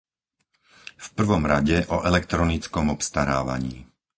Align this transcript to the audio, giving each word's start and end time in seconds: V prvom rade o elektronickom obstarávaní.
V 0.97 1.07
prvom 1.17 1.43
rade 1.53 1.77
o 1.85 1.97
elektronickom 2.09 2.85
obstarávaní. 2.95 3.75